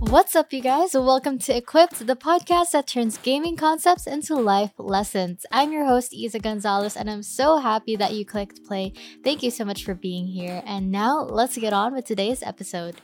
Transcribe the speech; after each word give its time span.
What's 0.00 0.36
up, 0.36 0.52
you 0.52 0.62
guys? 0.62 0.94
Welcome 0.94 1.38
to 1.40 1.56
Equipped, 1.56 2.06
the 2.06 2.14
podcast 2.14 2.70
that 2.70 2.86
turns 2.86 3.18
gaming 3.18 3.56
concepts 3.56 4.06
into 4.06 4.36
life 4.36 4.70
lessons. 4.78 5.44
I'm 5.50 5.72
your 5.72 5.86
host, 5.86 6.14
Isa 6.14 6.38
Gonzalez, 6.38 6.96
and 6.96 7.10
I'm 7.10 7.24
so 7.24 7.58
happy 7.58 7.96
that 7.96 8.12
you 8.12 8.24
clicked 8.24 8.64
play. 8.64 8.92
Thank 9.24 9.42
you 9.42 9.50
so 9.50 9.64
much 9.64 9.84
for 9.84 9.94
being 9.94 10.26
here. 10.28 10.62
And 10.64 10.92
now 10.92 11.22
let's 11.22 11.58
get 11.58 11.72
on 11.72 11.94
with 11.94 12.04
today's 12.04 12.44
episode. 12.44 13.00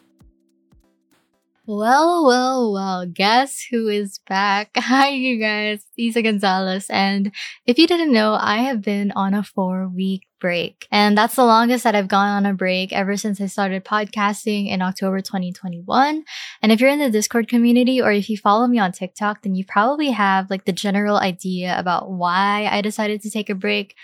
Well, 1.67 2.27
well, 2.27 2.73
well, 2.73 3.07
guess 3.07 3.67
who 3.71 3.89
is 3.89 4.21
back? 4.29 4.71
Hi, 4.77 5.09
you 5.09 5.41
guys, 5.41 5.85
Isa 5.97 6.23
Gonzalez. 6.23 6.87
And 6.91 7.33
if 7.67 7.79
you 7.79 7.87
didn't 7.87 8.13
know, 8.13 8.35
I 8.41 8.59
have 8.59 8.83
been 8.83 9.13
on 9.17 9.35
a 9.35 9.43
four 9.43 9.89
week 9.89 10.27
break. 10.45 10.87
And 10.91 11.17
that's 11.17 11.37
the 11.37 11.45
longest 11.47 11.85
that 11.85 11.95
I've 11.95 12.07
gone 12.07 12.29
on 12.29 12.45
a 12.45 12.53
break 12.53 12.93
ever 12.93 13.17
since 13.17 13.41
I 13.41 13.47
started 13.47 13.83
podcasting 13.83 14.69
in 14.69 14.83
October 14.83 15.23
2021. 15.23 16.23
And 16.61 16.71
if 16.71 16.83
you're 16.83 16.91
in 16.91 16.99
the 16.99 17.09
Discord 17.09 17.49
community 17.49 18.03
or 18.03 18.13
if 18.13 18.29
you 18.29 18.37
follow 18.37 18.67
me 18.67 18.79
on 18.79 18.93
TikTok, 18.93 19.41
then 19.41 19.55
you 19.55 19.65
probably 19.65 20.11
have 20.11 20.51
like 20.51 20.67
the 20.67 20.73
general 20.73 21.17
idea 21.17 21.75
about 21.79 22.11
why 22.11 22.69
I 22.71 22.83
decided 22.83 23.23
to 23.23 23.31
take 23.31 23.49
a 23.49 23.55
break 23.55 23.95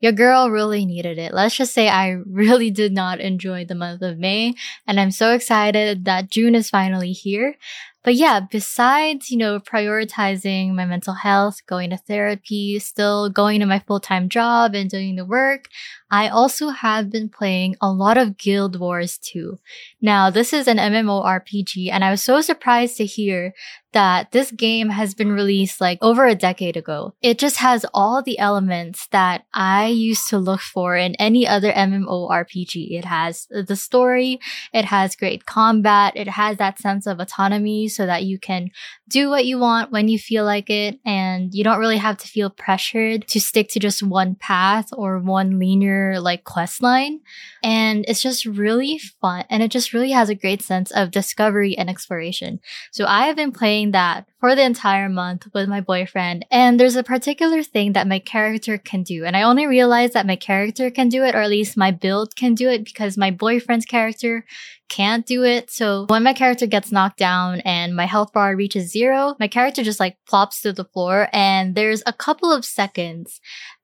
your 0.00 0.12
girl 0.12 0.48
really 0.50 0.84
needed 0.84 1.18
it. 1.18 1.34
Let's 1.34 1.56
just 1.56 1.74
say 1.74 1.88
I 1.88 2.10
really 2.30 2.70
did 2.70 2.92
not 2.92 3.18
enjoy 3.18 3.64
the 3.64 3.74
month 3.74 4.00
of 4.02 4.18
May 4.18 4.54
and 4.86 5.00
I'm 5.00 5.10
so 5.10 5.32
excited 5.32 6.04
that 6.04 6.30
June 6.30 6.54
is 6.54 6.70
finally 6.70 7.10
here. 7.10 7.56
But 8.04 8.14
yeah, 8.14 8.40
besides, 8.40 9.30
you 9.30 9.36
know, 9.36 9.58
prioritizing 9.58 10.74
my 10.74 10.84
mental 10.84 11.14
health, 11.14 11.66
going 11.66 11.90
to 11.90 11.96
therapy, 11.96 12.78
still 12.78 13.28
going 13.28 13.60
to 13.60 13.66
my 13.66 13.80
full-time 13.80 14.28
job 14.28 14.74
and 14.74 14.88
doing 14.88 15.16
the 15.16 15.24
work, 15.24 15.66
I 16.10 16.28
also 16.28 16.68
have 16.68 17.10
been 17.10 17.28
playing 17.28 17.76
a 17.80 17.92
lot 17.92 18.16
of 18.16 18.38
Guild 18.38 18.80
Wars 18.80 19.18
2. 19.18 19.58
Now, 20.00 20.30
this 20.30 20.52
is 20.52 20.66
an 20.66 20.78
MMORPG 20.78 21.90
and 21.90 22.02
I 22.04 22.10
was 22.10 22.22
so 22.22 22.40
surprised 22.40 22.96
to 22.96 23.04
hear 23.04 23.52
that 23.92 24.32
this 24.32 24.50
game 24.50 24.90
has 24.90 25.14
been 25.14 25.32
released 25.32 25.80
like 25.80 25.98
over 26.02 26.26
a 26.26 26.34
decade 26.34 26.76
ago. 26.76 27.14
It 27.22 27.38
just 27.38 27.56
has 27.56 27.86
all 27.94 28.22
the 28.22 28.38
elements 28.38 29.06
that 29.12 29.44
I 29.54 29.86
used 29.86 30.28
to 30.28 30.38
look 30.38 30.60
for 30.60 30.94
in 30.96 31.14
any 31.14 31.46
other 31.46 31.72
MMORPG. 31.72 32.98
It 32.98 33.06
has 33.06 33.46
the 33.50 33.76
story, 33.76 34.40
it 34.72 34.84
has 34.86 35.16
great 35.16 35.46
combat, 35.46 36.14
it 36.16 36.28
has 36.28 36.58
that 36.58 36.78
sense 36.78 37.06
of 37.06 37.18
autonomy 37.18 37.87
so 37.88 38.06
that 38.06 38.24
you 38.24 38.38
can 38.38 38.70
do 39.08 39.30
what 39.30 39.44
you 39.44 39.58
want 39.58 39.90
when 39.90 40.08
you 40.08 40.18
feel 40.18 40.44
like 40.44 40.70
it 40.70 40.98
and 41.04 41.54
you 41.54 41.64
don't 41.64 41.78
really 41.78 41.96
have 41.96 42.18
to 42.18 42.28
feel 42.28 42.50
pressured 42.50 43.26
to 43.28 43.40
stick 43.40 43.68
to 43.70 43.80
just 43.80 44.02
one 44.02 44.34
path 44.34 44.88
or 44.92 45.18
one 45.18 45.58
linear 45.58 46.20
like 46.20 46.44
quest 46.44 46.82
line. 46.82 47.20
And 47.62 48.04
it's 48.08 48.22
just 48.22 48.44
really 48.44 48.98
fun 48.98 49.44
and 49.50 49.62
it 49.62 49.70
just 49.70 49.92
really 49.92 50.10
has 50.10 50.28
a 50.28 50.34
great 50.34 50.62
sense 50.62 50.90
of 50.90 51.10
discovery 51.10 51.76
and 51.76 51.88
exploration. 51.88 52.60
So 52.92 53.06
I 53.06 53.26
have 53.26 53.36
been 53.36 53.52
playing 53.52 53.92
that 53.92 54.26
for 54.40 54.54
the 54.54 54.62
entire 54.62 55.08
month 55.08 55.48
with 55.52 55.68
my 55.68 55.80
boyfriend. 55.80 56.46
And 56.50 56.78
there's 56.78 56.96
a 56.96 57.02
particular 57.02 57.62
thing 57.62 57.92
that 57.92 58.06
my 58.06 58.18
character 58.18 58.78
can 58.78 59.02
do. 59.02 59.24
And 59.24 59.36
I 59.36 59.42
only 59.42 59.66
realized 59.66 60.12
that 60.12 60.26
my 60.26 60.36
character 60.36 60.90
can 60.90 61.08
do 61.08 61.24
it, 61.24 61.34
or 61.34 61.40
at 61.40 61.50
least 61.50 61.76
my 61.76 61.90
build 61.90 62.36
can 62.36 62.54
do 62.54 62.68
it 62.68 62.84
because 62.84 63.16
my 63.16 63.30
boyfriend's 63.30 63.84
character 63.84 64.44
can't 64.88 65.26
do 65.26 65.44
it. 65.44 65.70
So 65.70 66.06
when 66.08 66.22
my 66.22 66.32
character 66.32 66.66
gets 66.66 66.92
knocked 66.92 67.18
down 67.18 67.60
and 67.60 67.94
my 67.94 68.06
health 68.06 68.32
bar 68.32 68.56
reaches 68.56 68.90
zero, 68.90 69.36
my 69.38 69.48
character 69.48 69.82
just 69.82 70.00
like 70.00 70.16
plops 70.26 70.62
to 70.62 70.72
the 70.72 70.84
floor 70.84 71.28
and 71.32 71.74
there's 71.74 72.02
a 72.06 72.12
couple 72.12 72.52
of 72.52 72.64
seconds 72.64 73.40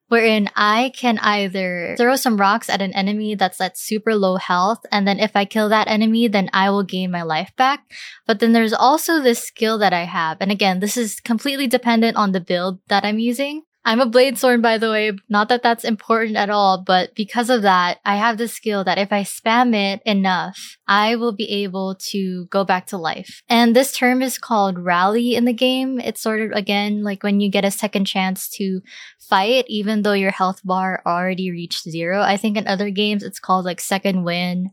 wherein 0.07 0.49
I 0.55 0.91
can 0.95 1.17
either 1.19 1.95
throw 1.97 2.15
some 2.15 2.37
rocks 2.37 2.69
at 2.69 2.81
an 2.81 2.93
enemy 2.93 3.35
that's 3.35 3.59
at 3.59 3.77
super 3.77 4.15
low 4.15 4.35
health, 4.35 4.79
and 4.91 5.07
then 5.07 5.19
if 5.19 5.35
I 5.35 5.45
kill 5.45 5.69
that 5.69 5.87
enemy, 5.87 6.27
then 6.27 6.49
I 6.53 6.69
will 6.69 6.83
gain 6.83 7.11
my 7.11 7.23
life 7.23 7.51
back. 7.57 7.83
But 8.27 8.39
then 8.39 8.53
there's 8.53 8.73
also 8.73 9.19
this 9.19 9.43
skill 9.43 9.77
that 9.79 9.93
I 9.93 10.03
have, 10.03 10.37
and 10.39 10.51
again, 10.51 10.79
this 10.79 10.97
is 10.97 11.19
completely 11.19 11.67
dependent 11.67 12.17
on 12.17 12.31
the 12.31 12.41
build 12.41 12.79
that 12.87 13.03
I'm 13.03 13.19
using. 13.19 13.63
I'm 13.87 14.01
a 14.01 14.09
Bladesworn, 14.09 14.63
by 14.63 14.79
the 14.79 14.89
way. 14.89 15.11
Not 15.29 15.47
that 15.49 15.61
that's 15.61 15.83
important 15.83 16.37
at 16.37 16.49
all, 16.49 16.81
but 16.81 17.13
because 17.13 17.51
of 17.51 17.61
that, 17.61 17.99
I 18.03 18.15
have 18.15 18.39
the 18.39 18.47
skill 18.47 18.83
that 18.83 18.97
if 18.97 19.13
I 19.13 19.21
spam 19.21 19.75
it 19.75 20.01
enough, 20.07 20.77
I 20.87 21.15
will 21.15 21.31
be 21.31 21.47
able 21.63 21.95
to 22.09 22.47
go 22.47 22.63
back 22.63 22.87
to 22.87 22.97
life. 22.97 23.43
And 23.47 23.75
this 23.75 23.91
term 23.91 24.23
is 24.23 24.39
called 24.39 24.79
rally 24.79 25.35
in 25.35 25.45
the 25.45 25.53
game. 25.53 25.99
It's 25.99 26.19
sort 26.19 26.41
of, 26.41 26.51
again, 26.51 27.03
like 27.03 27.21
when 27.21 27.39
you 27.39 27.51
get 27.51 27.63
a 27.63 27.69
second 27.69 28.05
chance 28.05 28.49
to 28.57 28.81
fight, 29.19 29.65
even 29.67 30.01
though 30.01 30.13
your 30.13 30.31
health 30.31 30.61
bar 30.63 31.03
already 31.05 31.51
reached 31.51 31.83
zero. 31.83 32.21
I 32.21 32.37
think 32.37 32.57
in 32.57 32.67
other 32.67 32.89
games, 32.89 33.21
it's 33.21 33.39
called 33.39 33.65
like 33.65 33.79
second 33.79 34.23
win 34.23 34.71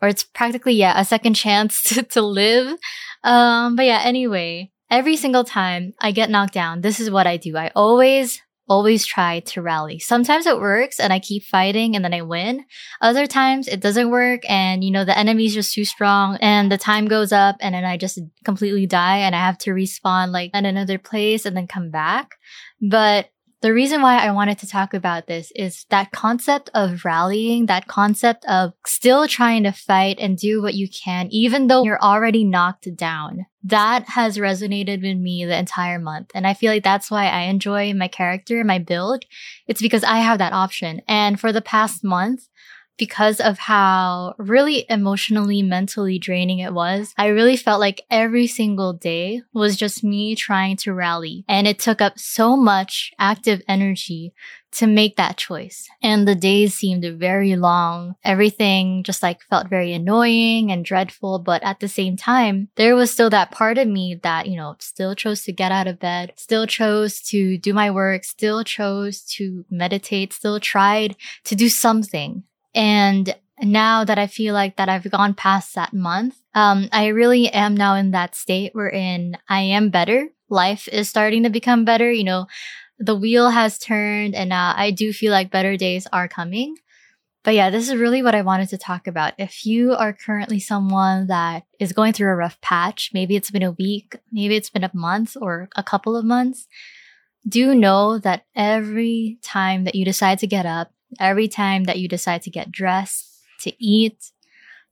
or 0.00 0.06
it's 0.06 0.22
practically, 0.22 0.74
yeah, 0.74 1.00
a 1.00 1.04
second 1.04 1.34
chance 1.34 1.82
to, 1.94 2.02
to 2.04 2.22
live. 2.22 2.78
Um, 3.24 3.74
but 3.74 3.86
yeah, 3.86 4.02
anyway, 4.04 4.70
every 4.88 5.16
single 5.16 5.42
time 5.42 5.94
I 6.00 6.12
get 6.12 6.30
knocked 6.30 6.54
down, 6.54 6.82
this 6.82 7.00
is 7.00 7.10
what 7.10 7.26
I 7.26 7.38
do. 7.38 7.56
I 7.56 7.72
always 7.74 8.40
always 8.68 9.04
try 9.04 9.40
to 9.40 9.62
rally. 9.62 9.98
Sometimes 9.98 10.46
it 10.46 10.60
works 10.60 11.00
and 11.00 11.12
I 11.12 11.18
keep 11.18 11.44
fighting 11.44 11.96
and 11.96 12.04
then 12.04 12.14
I 12.14 12.22
win. 12.22 12.64
Other 13.00 13.26
times 13.26 13.68
it 13.68 13.80
doesn't 13.80 14.10
work 14.10 14.42
and 14.48 14.84
you 14.84 14.90
know 14.90 15.04
the 15.04 15.18
enemy's 15.18 15.54
just 15.54 15.74
too 15.74 15.84
strong 15.84 16.38
and 16.40 16.70
the 16.70 16.78
time 16.78 17.06
goes 17.06 17.32
up 17.32 17.56
and 17.60 17.74
then 17.74 17.84
I 17.84 17.96
just 17.96 18.18
completely 18.44 18.86
die 18.86 19.18
and 19.18 19.34
I 19.34 19.40
have 19.40 19.58
to 19.58 19.70
respawn 19.70 20.30
like 20.30 20.50
at 20.54 20.64
another 20.64 20.98
place 20.98 21.44
and 21.44 21.56
then 21.56 21.66
come 21.66 21.90
back. 21.90 22.36
But 22.80 23.28
the 23.62 23.72
reason 23.72 24.02
why 24.02 24.18
I 24.18 24.32
wanted 24.32 24.58
to 24.58 24.66
talk 24.66 24.92
about 24.92 25.28
this 25.28 25.52
is 25.54 25.86
that 25.90 26.10
concept 26.10 26.68
of 26.74 27.04
rallying, 27.04 27.66
that 27.66 27.86
concept 27.86 28.44
of 28.46 28.72
still 28.84 29.28
trying 29.28 29.62
to 29.62 29.72
fight 29.72 30.18
and 30.18 30.36
do 30.36 30.60
what 30.60 30.74
you 30.74 30.88
can, 30.88 31.28
even 31.30 31.68
though 31.68 31.84
you're 31.84 32.02
already 32.02 32.44
knocked 32.44 32.94
down. 32.96 33.46
That 33.62 34.08
has 34.08 34.38
resonated 34.38 35.02
with 35.02 35.16
me 35.16 35.44
the 35.44 35.56
entire 35.56 36.00
month. 36.00 36.32
And 36.34 36.44
I 36.44 36.54
feel 36.54 36.72
like 36.72 36.82
that's 36.82 37.10
why 37.10 37.26
I 37.26 37.42
enjoy 37.42 37.94
my 37.94 38.08
character, 38.08 38.64
my 38.64 38.80
build. 38.80 39.24
It's 39.68 39.80
because 39.80 40.02
I 40.02 40.18
have 40.18 40.38
that 40.38 40.52
option. 40.52 41.00
And 41.06 41.38
for 41.38 41.52
the 41.52 41.62
past 41.62 42.02
month, 42.02 42.48
because 42.96 43.40
of 43.40 43.58
how 43.58 44.34
really 44.38 44.84
emotionally, 44.88 45.62
mentally 45.62 46.18
draining 46.18 46.58
it 46.58 46.72
was, 46.72 47.14
I 47.16 47.28
really 47.28 47.56
felt 47.56 47.80
like 47.80 48.02
every 48.10 48.46
single 48.46 48.92
day 48.92 49.42
was 49.52 49.76
just 49.76 50.04
me 50.04 50.34
trying 50.34 50.76
to 50.78 50.94
rally. 50.94 51.44
And 51.48 51.66
it 51.66 51.78
took 51.78 52.00
up 52.00 52.18
so 52.18 52.56
much 52.56 53.12
active 53.18 53.62
energy 53.66 54.34
to 54.72 54.86
make 54.86 55.16
that 55.16 55.36
choice. 55.36 55.88
And 56.02 56.26
the 56.26 56.34
days 56.34 56.74
seemed 56.74 57.04
very 57.18 57.56
long. 57.56 58.14
Everything 58.24 59.02
just 59.02 59.22
like 59.22 59.42
felt 59.42 59.68
very 59.68 59.92
annoying 59.92 60.72
and 60.72 60.84
dreadful. 60.84 61.38
But 61.38 61.62
at 61.62 61.80
the 61.80 61.88
same 61.88 62.16
time, 62.16 62.68
there 62.76 62.96
was 62.96 63.10
still 63.10 63.30
that 63.30 63.50
part 63.50 63.78
of 63.78 63.86
me 63.86 64.18
that, 64.22 64.48
you 64.48 64.56
know, 64.56 64.76
still 64.78 65.14
chose 65.14 65.42
to 65.44 65.52
get 65.52 65.72
out 65.72 65.86
of 65.86 66.00
bed, 66.00 66.32
still 66.36 66.66
chose 66.66 67.20
to 67.24 67.58
do 67.58 67.74
my 67.74 67.90
work, 67.90 68.24
still 68.24 68.64
chose 68.64 69.22
to 69.36 69.64
meditate, 69.70 70.32
still 70.32 70.58
tried 70.58 71.16
to 71.44 71.54
do 71.54 71.68
something. 71.68 72.44
And 72.74 73.34
now 73.60 74.04
that 74.04 74.18
I 74.18 74.26
feel 74.26 74.54
like 74.54 74.76
that 74.76 74.88
I've 74.88 75.10
gone 75.10 75.34
past 75.34 75.74
that 75.74 75.92
month, 75.92 76.36
um, 76.54 76.88
I 76.92 77.08
really 77.08 77.48
am 77.48 77.76
now 77.76 77.94
in 77.94 78.10
that 78.10 78.34
state 78.34 78.74
wherein 78.74 79.38
I 79.48 79.60
am 79.60 79.90
better. 79.90 80.28
Life 80.48 80.88
is 80.88 81.08
starting 81.08 81.44
to 81.44 81.50
become 81.50 81.84
better. 81.84 82.10
You 82.10 82.24
know, 82.24 82.46
the 82.98 83.16
wheel 83.16 83.50
has 83.50 83.78
turned 83.78 84.34
and 84.34 84.52
uh, 84.52 84.74
I 84.76 84.90
do 84.90 85.12
feel 85.12 85.32
like 85.32 85.50
better 85.50 85.76
days 85.76 86.06
are 86.12 86.28
coming. 86.28 86.76
But 87.44 87.54
yeah, 87.54 87.70
this 87.70 87.88
is 87.88 87.96
really 87.96 88.22
what 88.22 88.36
I 88.36 88.42
wanted 88.42 88.68
to 88.68 88.78
talk 88.78 89.08
about. 89.08 89.34
If 89.36 89.66
you 89.66 89.94
are 89.94 90.12
currently 90.12 90.60
someone 90.60 91.26
that 91.26 91.64
is 91.80 91.92
going 91.92 92.12
through 92.12 92.30
a 92.30 92.36
rough 92.36 92.60
patch, 92.60 93.10
maybe 93.12 93.34
it's 93.34 93.50
been 93.50 93.64
a 93.64 93.72
week, 93.72 94.16
maybe 94.30 94.54
it's 94.54 94.70
been 94.70 94.84
a 94.84 94.90
month 94.94 95.36
or 95.40 95.68
a 95.74 95.82
couple 95.82 96.16
of 96.16 96.24
months, 96.24 96.68
do 97.48 97.74
know 97.74 98.18
that 98.18 98.46
every 98.54 99.38
time 99.42 99.82
that 99.84 99.96
you 99.96 100.04
decide 100.04 100.38
to 100.38 100.46
get 100.46 100.66
up, 100.66 100.92
Every 101.20 101.48
time 101.48 101.84
that 101.84 101.98
you 101.98 102.08
decide 102.08 102.42
to 102.42 102.50
get 102.50 102.72
dressed, 102.72 103.28
to 103.60 103.72
eat, 103.82 104.32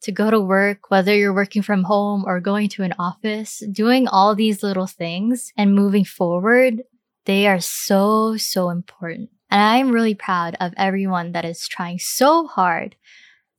to 0.02 0.12
go 0.12 0.30
to 0.30 0.40
work, 0.40 0.90
whether 0.90 1.14
you're 1.14 1.34
working 1.34 1.62
from 1.62 1.84
home 1.84 2.24
or 2.26 2.40
going 2.40 2.68
to 2.70 2.82
an 2.82 2.94
office, 2.98 3.62
doing 3.70 4.08
all 4.08 4.34
these 4.34 4.62
little 4.62 4.86
things 4.86 5.52
and 5.56 5.74
moving 5.74 6.04
forward, 6.04 6.82
they 7.26 7.46
are 7.46 7.60
so, 7.60 8.36
so 8.36 8.70
important. 8.70 9.30
And 9.50 9.60
I'm 9.60 9.90
really 9.90 10.14
proud 10.14 10.56
of 10.60 10.72
everyone 10.76 11.32
that 11.32 11.44
is 11.44 11.68
trying 11.68 11.98
so 11.98 12.46
hard 12.46 12.96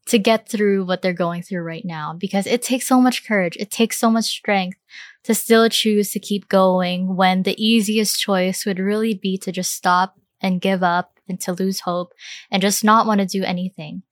to 0.07 0.18
get 0.18 0.50
through 0.50 0.86
what 0.86 1.01
they're 1.01 1.13
going 1.13 1.44
through 1.44 1.62
right 1.62 1.86
now 1.86 2.13
because 2.18 2.47
it 2.47 2.62
takes 2.63 2.88
so 2.88 3.00
much 3.00 3.25
courage. 3.25 3.56
It 3.59 3.69
takes 3.69 3.97
so 3.97 4.09
much 4.09 4.25
strength 4.25 4.77
to 5.24 5.36
still 5.36 5.69
choose 5.69 6.12
to 6.12 6.19
keep 6.19 6.50
going 6.50 7.15
when 7.15 7.44
the 7.44 7.63
easiest 7.63 8.19
choice 8.19 8.65
would 8.65 8.80
really 8.80 9.13
be 9.13 9.38
to 9.39 9.51
just 9.51 9.74
stop 9.74 10.18
and 10.41 10.59
give 10.59 10.81
up 10.81 11.19
and 11.31 11.39
to 11.42 11.54
lose 11.54 11.80
hope 11.80 12.13
and 12.51 12.62
just 12.62 12.83
not 12.83 13.07
want 13.07 13.19
to 13.19 13.25
do 13.25 13.44
anything. 13.44 14.04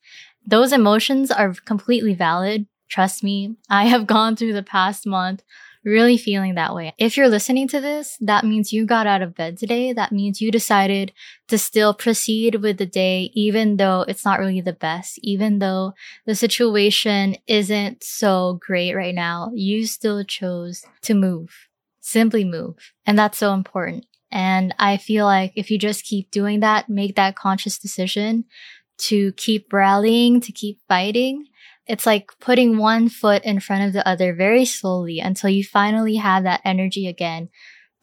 Those 0.45 0.73
emotions 0.73 1.29
are 1.29 1.53
completely 1.65 2.15
valid. 2.15 2.65
Trust 2.87 3.23
me, 3.23 3.55
I 3.69 3.85
have 3.85 4.07
gone 4.07 4.35
through 4.35 4.53
the 4.53 4.63
past 4.63 5.05
month 5.05 5.43
really 5.83 6.17
feeling 6.17 6.55
that 6.55 6.75
way. 6.75 6.93
If 6.97 7.15
you're 7.15 7.29
listening 7.29 7.67
to 7.69 7.79
this, 7.79 8.17
that 8.21 8.45
means 8.45 8.73
you 8.73 8.85
got 8.85 9.07
out 9.07 9.21
of 9.21 9.35
bed 9.35 9.57
today. 9.57 9.93
That 9.93 10.11
means 10.11 10.41
you 10.41 10.51
decided 10.51 11.13
to 11.47 11.57
still 11.57 11.93
proceed 11.93 12.55
with 12.55 12.77
the 12.77 12.85
day, 12.85 13.31
even 13.33 13.77
though 13.77 14.05
it's 14.07 14.25
not 14.25 14.39
really 14.39 14.61
the 14.61 14.73
best, 14.73 15.19
even 15.23 15.59
though 15.59 15.93
the 16.25 16.35
situation 16.35 17.37
isn't 17.47 18.03
so 18.03 18.59
great 18.65 18.93
right 18.93 19.15
now. 19.15 19.51
You 19.53 19.85
still 19.85 20.23
chose 20.23 20.85
to 21.03 21.13
move, 21.13 21.69
simply 21.99 22.43
move. 22.43 22.93
And 23.05 23.17
that's 23.17 23.37
so 23.37 23.53
important. 23.53 24.05
And 24.31 24.75
I 24.77 24.97
feel 24.97 25.25
like 25.25 25.53
if 25.55 25.71
you 25.71 25.79
just 25.79 26.05
keep 26.05 26.29
doing 26.31 26.59
that, 26.59 26.89
make 26.89 27.15
that 27.15 27.35
conscious 27.35 27.79
decision 27.79 28.45
to 28.99 29.31
keep 29.33 29.71
rallying, 29.73 30.41
to 30.41 30.51
keep 30.51 30.79
fighting, 30.87 31.45
it's 31.89 32.05
like 32.05 32.31
putting 32.39 32.77
one 32.77 33.09
foot 33.09 33.43
in 33.43 33.59
front 33.59 33.83
of 33.83 33.93
the 33.93 34.07
other 34.07 34.35
very 34.35 34.63
slowly 34.63 35.19
until 35.19 35.49
you 35.49 35.63
finally 35.63 36.17
have 36.17 36.43
that 36.43 36.61
energy 36.63 37.07
again 37.07 37.49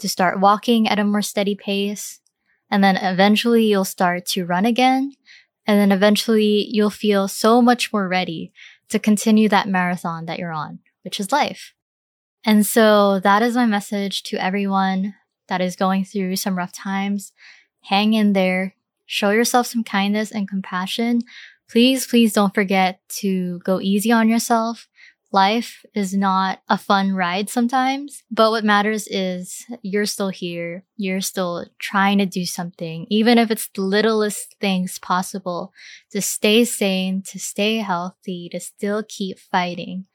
to 0.00 0.08
start 0.08 0.40
walking 0.40 0.88
at 0.88 0.98
a 0.98 1.04
more 1.04 1.22
steady 1.22 1.54
pace. 1.54 2.18
And 2.68 2.82
then 2.82 2.96
eventually 2.96 3.64
you'll 3.64 3.84
start 3.84 4.26
to 4.26 4.44
run 4.44 4.66
again. 4.66 5.12
And 5.68 5.78
then 5.78 5.96
eventually 5.96 6.66
you'll 6.68 6.90
feel 6.90 7.28
so 7.28 7.62
much 7.62 7.92
more 7.92 8.08
ready 8.08 8.52
to 8.88 8.98
continue 8.98 9.48
that 9.50 9.68
marathon 9.68 10.26
that 10.26 10.40
you're 10.40 10.52
on, 10.52 10.80
which 11.02 11.20
is 11.20 11.30
life. 11.30 11.72
And 12.44 12.66
so 12.66 13.20
that 13.20 13.40
is 13.42 13.54
my 13.54 13.66
message 13.66 14.24
to 14.24 14.36
everyone 14.36 15.14
that 15.48 15.60
is 15.60 15.76
going 15.76 16.04
through 16.04 16.36
some 16.36 16.56
rough 16.56 16.72
times. 16.72 17.32
Hang 17.82 18.14
in 18.14 18.32
there. 18.32 18.74
Show 19.06 19.30
yourself 19.30 19.66
some 19.66 19.84
kindness 19.84 20.32
and 20.32 20.48
compassion 20.48 21.22
please, 21.68 22.06
please 22.06 22.32
don't 22.32 22.54
forget 22.54 23.00
to 23.08 23.58
go 23.60 23.80
easy 23.80 24.12
on 24.12 24.28
yourself. 24.28 24.88
Life 25.32 25.84
is 25.94 26.14
not 26.14 26.60
a 26.68 26.78
fun 26.78 27.12
ride 27.12 27.50
sometimes, 27.50 28.22
but 28.30 28.50
what 28.50 28.64
matters 28.64 29.06
is 29.08 29.64
you're 29.82 30.06
still 30.06 30.28
here. 30.28 30.84
You're 30.96 31.20
still 31.20 31.66
trying 31.78 32.18
to 32.18 32.26
do 32.26 32.46
something, 32.46 33.06
even 33.10 33.36
if 33.36 33.50
it's 33.50 33.68
the 33.74 33.82
littlest 33.82 34.54
things 34.60 34.98
possible 34.98 35.72
to 36.12 36.22
stay 36.22 36.64
sane, 36.64 37.22
to 37.26 37.38
stay 37.38 37.78
healthy, 37.78 38.48
to 38.52 38.60
still 38.60 39.02
keep 39.06 39.38
fighting. 39.38 40.06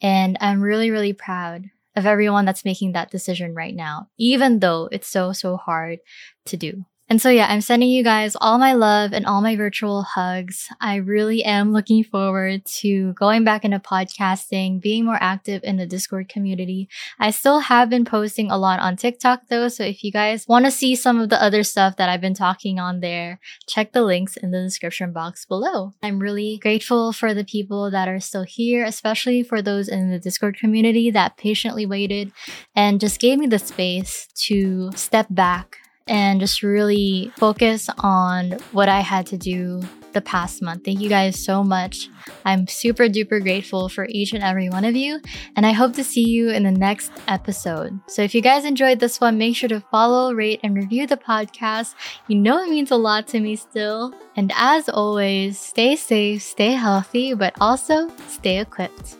And 0.00 0.36
I'm 0.40 0.60
really, 0.60 0.90
really 0.90 1.14
proud 1.14 1.70
of 1.94 2.06
everyone 2.06 2.44
that's 2.44 2.64
making 2.64 2.92
that 2.92 3.10
decision 3.10 3.54
right 3.54 3.74
now, 3.74 4.08
even 4.18 4.60
though 4.60 4.88
it's 4.92 5.08
so, 5.08 5.32
so 5.32 5.56
hard 5.56 5.98
to 6.46 6.56
do. 6.56 6.84
And 7.12 7.20
so, 7.20 7.28
yeah, 7.28 7.44
I'm 7.50 7.60
sending 7.60 7.90
you 7.90 8.02
guys 8.02 8.38
all 8.40 8.56
my 8.56 8.72
love 8.72 9.12
and 9.12 9.26
all 9.26 9.42
my 9.42 9.54
virtual 9.54 10.00
hugs. 10.00 10.70
I 10.80 10.94
really 10.94 11.44
am 11.44 11.70
looking 11.70 12.04
forward 12.04 12.64
to 12.80 13.12
going 13.12 13.44
back 13.44 13.66
into 13.66 13.78
podcasting, 13.78 14.80
being 14.80 15.04
more 15.04 15.18
active 15.20 15.60
in 15.62 15.76
the 15.76 15.84
Discord 15.84 16.30
community. 16.30 16.88
I 17.20 17.30
still 17.30 17.58
have 17.58 17.90
been 17.90 18.06
posting 18.06 18.50
a 18.50 18.56
lot 18.56 18.80
on 18.80 18.96
TikTok 18.96 19.48
though. 19.50 19.68
So 19.68 19.84
if 19.84 20.02
you 20.02 20.10
guys 20.10 20.48
want 20.48 20.64
to 20.64 20.70
see 20.70 20.96
some 20.96 21.20
of 21.20 21.28
the 21.28 21.42
other 21.42 21.62
stuff 21.64 21.98
that 21.98 22.08
I've 22.08 22.22
been 22.22 22.32
talking 22.32 22.78
on 22.78 23.00
there, 23.00 23.40
check 23.68 23.92
the 23.92 24.00
links 24.00 24.38
in 24.38 24.50
the 24.50 24.62
description 24.62 25.12
box 25.12 25.44
below. 25.44 25.92
I'm 26.02 26.18
really 26.18 26.60
grateful 26.62 27.12
for 27.12 27.34
the 27.34 27.44
people 27.44 27.90
that 27.90 28.08
are 28.08 28.20
still 28.20 28.44
here, 28.44 28.86
especially 28.86 29.42
for 29.42 29.60
those 29.60 29.86
in 29.86 30.10
the 30.10 30.18
Discord 30.18 30.56
community 30.56 31.10
that 31.10 31.36
patiently 31.36 31.84
waited 31.84 32.32
and 32.74 32.98
just 32.98 33.20
gave 33.20 33.38
me 33.38 33.48
the 33.48 33.58
space 33.58 34.28
to 34.46 34.90
step 34.92 35.26
back 35.28 35.81
and 36.12 36.40
just 36.40 36.62
really 36.62 37.32
focus 37.38 37.88
on 38.00 38.50
what 38.72 38.86
I 38.90 39.00
had 39.00 39.26
to 39.28 39.38
do 39.38 39.80
the 40.12 40.20
past 40.20 40.60
month. 40.60 40.84
Thank 40.84 41.00
you 41.00 41.08
guys 41.08 41.42
so 41.42 41.64
much. 41.64 42.10
I'm 42.44 42.66
super 42.66 43.04
duper 43.04 43.40
grateful 43.40 43.88
for 43.88 44.06
each 44.10 44.34
and 44.34 44.44
every 44.44 44.68
one 44.68 44.84
of 44.84 44.94
you, 44.94 45.22
and 45.56 45.64
I 45.64 45.72
hope 45.72 45.94
to 45.94 46.04
see 46.04 46.28
you 46.28 46.50
in 46.50 46.64
the 46.64 46.70
next 46.70 47.12
episode. 47.28 47.98
So 48.08 48.20
if 48.20 48.34
you 48.34 48.42
guys 48.42 48.66
enjoyed 48.66 49.00
this 49.00 49.22
one, 49.22 49.38
make 49.38 49.56
sure 49.56 49.70
to 49.70 49.80
follow, 49.90 50.34
rate, 50.34 50.60
and 50.62 50.76
review 50.76 51.06
the 51.06 51.16
podcast. 51.16 51.94
You 52.28 52.36
know 52.36 52.62
it 52.62 52.68
means 52.68 52.90
a 52.90 52.96
lot 52.96 53.26
to 53.28 53.40
me 53.40 53.56
still. 53.56 54.12
And 54.36 54.52
as 54.54 54.90
always, 54.90 55.58
stay 55.58 55.96
safe, 55.96 56.42
stay 56.42 56.72
healthy, 56.72 57.32
but 57.32 57.54
also 57.58 58.10
stay 58.28 58.60
equipped. 58.60 59.16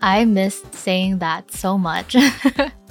I 0.00 0.24
missed 0.24 0.72
saying 0.72 1.18
that 1.18 1.50
so 1.50 1.76
much. 1.76 2.14